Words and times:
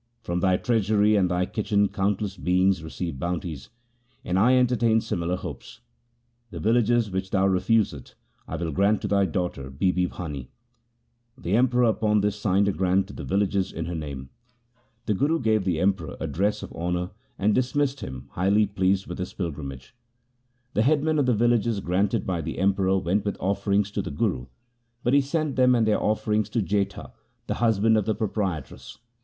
From 0.23 0.39
thy 0.39 0.57
treasury 0.57 1.15
and 1.15 1.29
thy 1.29 1.45
kitchen 1.45 1.87
countless 1.87 2.35
beings 2.35 2.83
receive 2.83 3.19
bounties, 3.19 3.69
and 4.25 4.39
I 4.39 4.57
entertain 4.57 4.99
similar 4.99 5.35
hopes. 5.35 5.81
The 6.49 6.59
villages 6.59 7.11
which 7.11 7.29
thou 7.29 7.45
refusest 7.45 8.15
I 8.47 8.55
will 8.55 8.71
grant 8.71 9.03
to 9.03 9.07
thy 9.07 9.27
daughter 9.27 9.69
Bibi 9.69 10.07
Bhani.' 10.07 10.47
The 11.37 11.55
Emperor 11.55 11.83
upon 11.83 12.21
this 12.21 12.35
signed 12.39 12.67
a 12.67 12.71
grant 12.71 13.11
of 13.11 13.15
the 13.15 13.23
villages 13.23 13.71
in 13.71 13.85
her 13.85 13.93
name. 13.93 14.31
The 15.05 15.13
Guru 15.13 15.39
gave 15.39 15.65
the 15.65 15.79
Emperor 15.79 16.17
a 16.19 16.25
dress 16.25 16.63
of 16.63 16.73
honour, 16.73 17.11
and 17.37 17.53
dismissed 17.53 17.99
him, 17.99 18.25
highly 18.31 18.65
pleased 18.65 19.05
with 19.05 19.19
SIKH. 19.19 19.39
II 19.39 19.47
H 19.49 19.53
98 19.53 19.53
THE 19.53 19.53
SIKH 19.53 19.55
RELIGION 19.55 19.75
his 19.75 19.85
pilgrimage. 19.85 19.95
The 20.73 20.81
headmen 21.13 21.19
of 21.19 21.25
the 21.27 21.35
villages 21.35 21.79
granted 21.79 22.25
by 22.25 22.41
the 22.41 22.57
Emperor 22.57 22.97
went 22.97 23.23
with 23.23 23.37
offerings 23.39 23.91
to 23.91 24.01
the 24.01 24.09
Guru, 24.09 24.47
but 25.03 25.13
he 25.13 25.21
sent 25.21 25.55
them 25.57 25.75
and 25.75 25.85
their 25.85 26.01
offerings 26.01 26.49
to 26.49 26.63
Jetha, 26.63 27.11
the 27.45 27.53
husband 27.53 27.95
of 27.95 28.05
the 28.05 28.15
proprietress. 28.15 28.97